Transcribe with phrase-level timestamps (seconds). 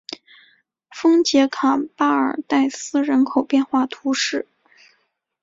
[0.89, 4.47] 丰捷卡巴尔代斯人口变化图示